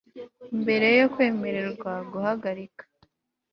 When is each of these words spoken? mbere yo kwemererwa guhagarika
mbere 0.61 0.87
yo 0.99 1.07
kwemererwa 1.13 1.91
guhagarika 2.11 2.83